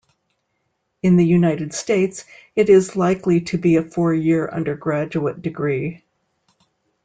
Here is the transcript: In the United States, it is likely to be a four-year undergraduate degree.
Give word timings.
In 1.03 1.15
the 1.15 1.23
United 1.23 1.75
States, 1.75 2.25
it 2.55 2.69
is 2.69 2.95
likely 2.95 3.41
to 3.41 3.59
be 3.59 3.75
a 3.75 3.83
four-year 3.83 4.49
undergraduate 4.49 5.43
degree. 5.43 6.01